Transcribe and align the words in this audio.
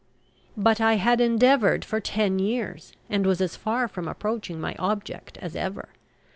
But 0.57 0.81
I 0.81 0.95
had 0.95 1.21
endeavoured 1.21 1.85
for 1.85 1.99
ten 1.99 2.39
years, 2.39 2.91
and 3.07 3.23
was 3.23 3.39
as 3.39 3.55
far 3.55 3.87
from 3.87 4.07
approaching 4.07 4.59
my 4.59 4.73
object 4.79 5.37
as 5.37 5.55
ever. 5.55 5.89